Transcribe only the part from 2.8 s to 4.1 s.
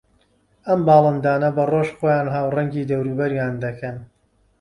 دەوروبەریان دەکەن